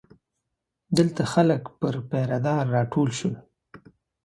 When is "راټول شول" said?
2.75-3.35